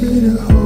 [0.00, 0.57] easy the hold.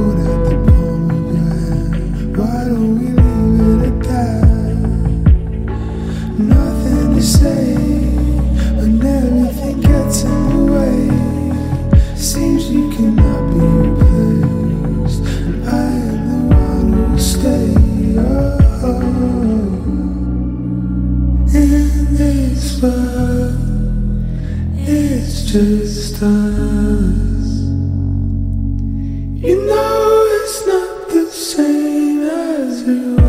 [32.83, 33.22] to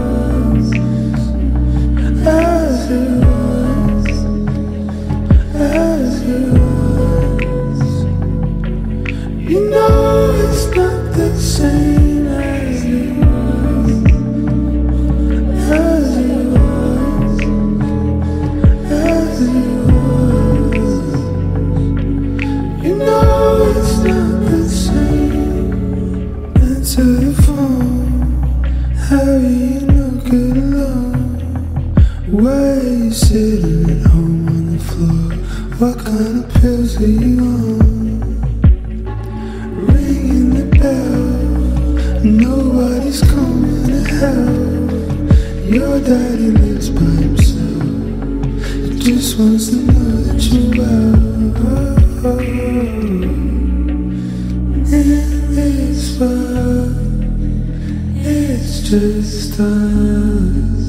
[58.84, 60.84] just us.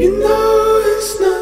[0.00, 1.39] You know it's not.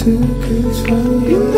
[0.00, 1.49] To it from you.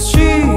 [0.00, 0.47] she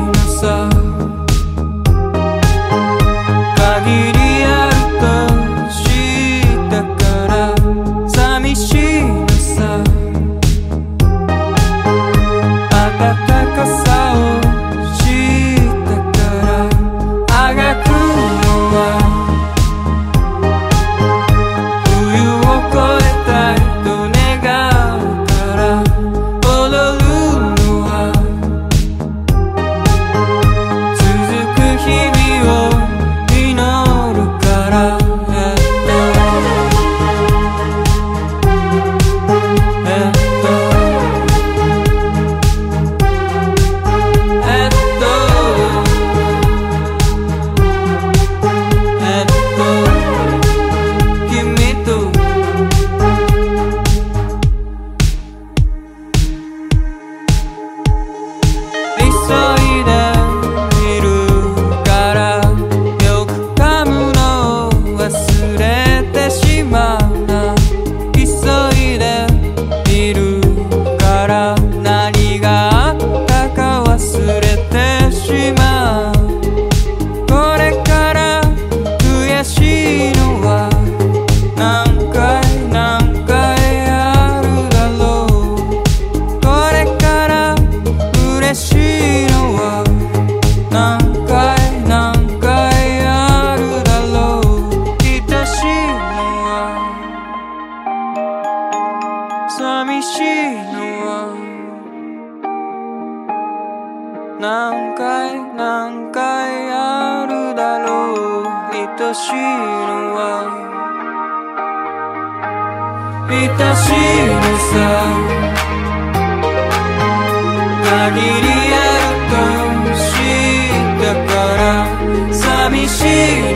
[122.71, 123.53] me cheio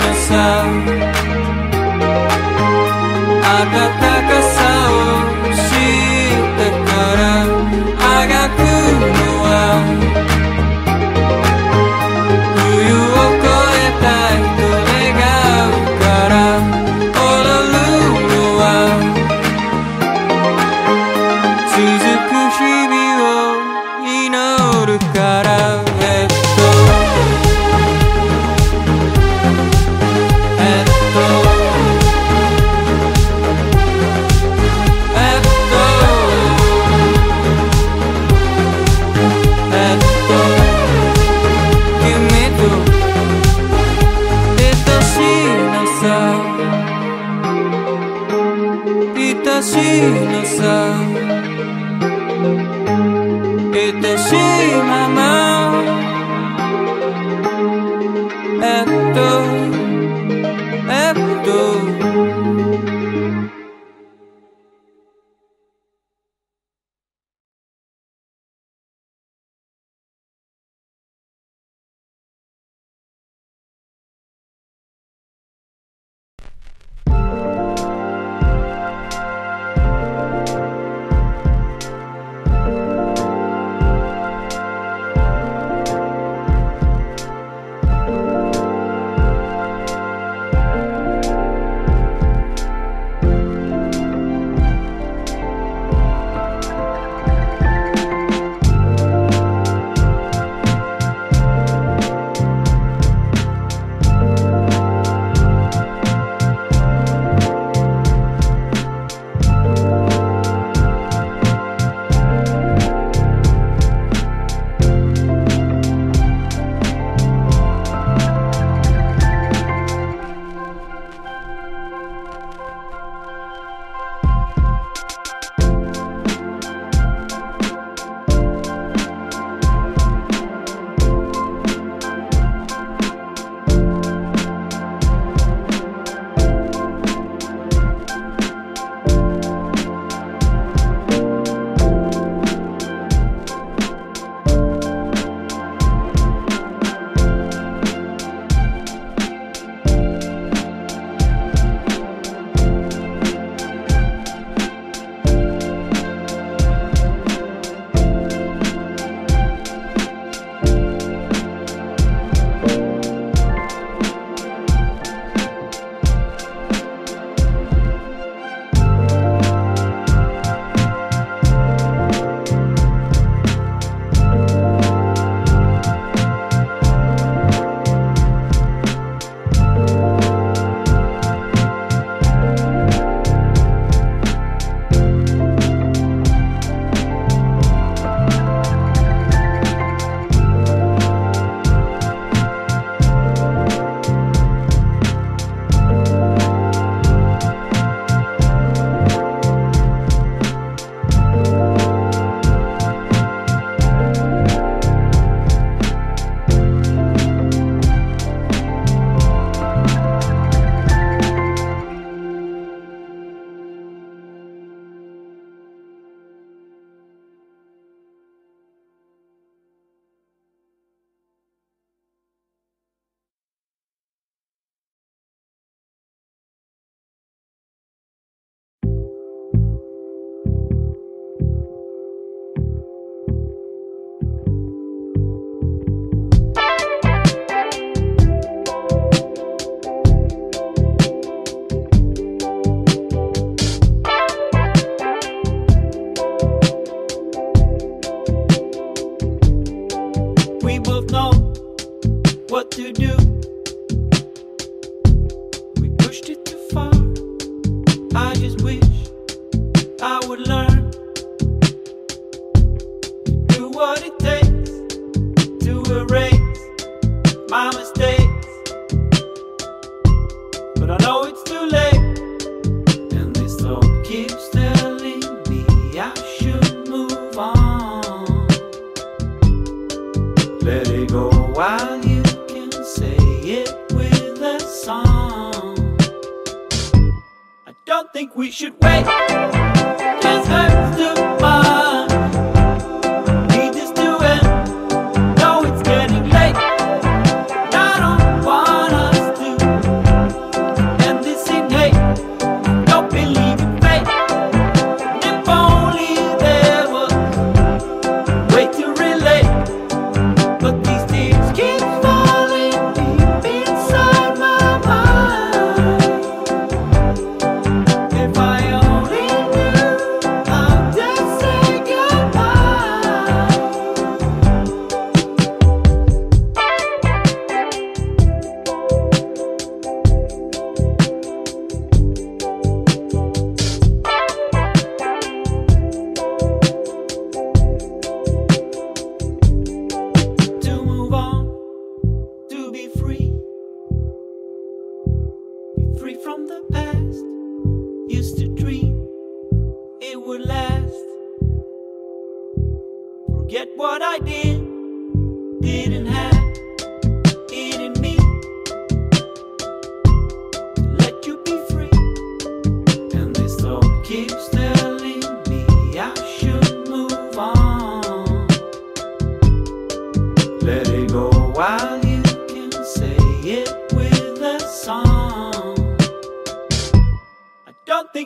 [59.26, 59.85] love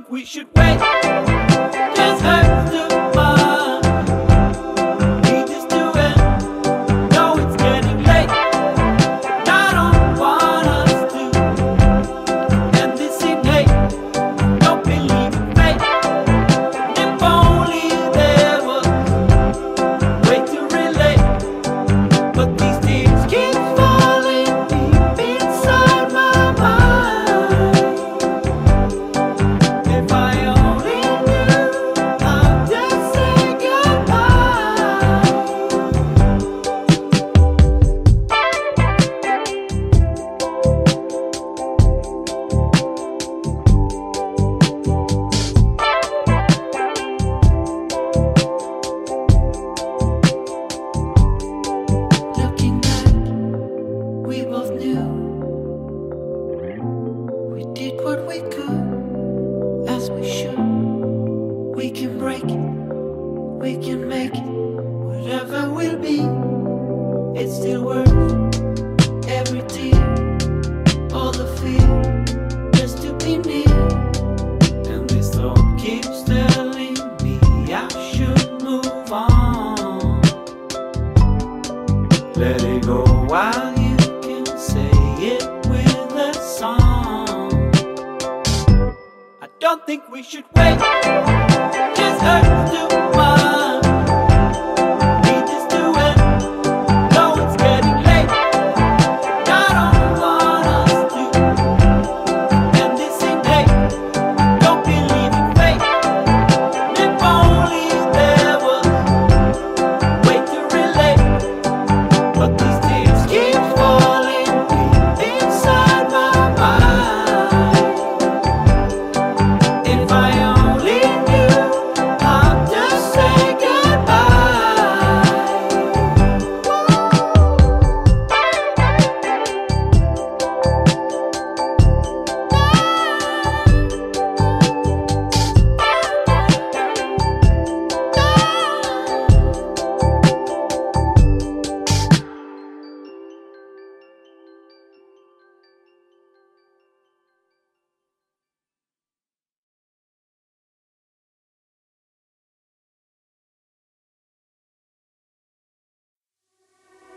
[0.10, 0.99] we should wait.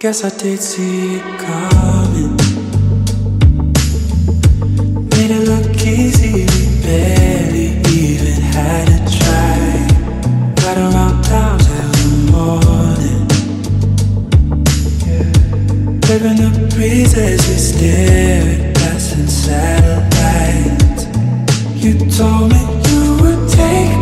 [0.03, 2.37] Guess I did see it coming.
[5.11, 6.45] Made it look easy,
[6.83, 9.59] barely even had to try.
[10.67, 13.29] Right around town till the morning.
[16.09, 21.05] Living the breeze as we stare at passing satellites.
[21.77, 22.61] You told me
[22.91, 24.02] you would take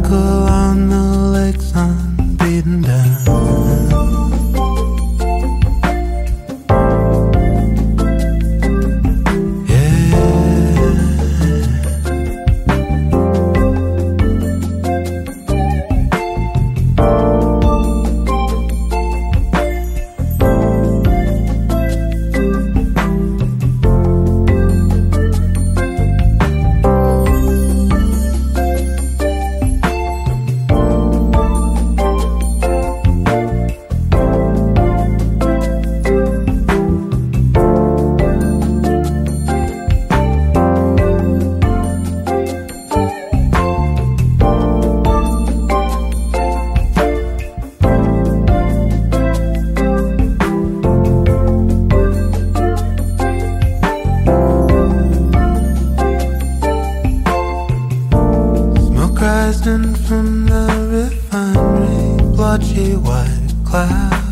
[0.00, 0.96] crackle on the
[1.32, 2.09] lake's unbeaten
[63.72, 64.29] white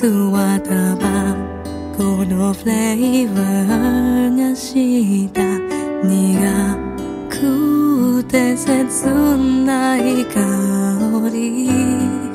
[0.00, 1.36] 姿ば
[1.94, 5.42] このフレーバーがした。
[6.02, 9.06] 苦くて切
[9.66, 12.29] ない香り。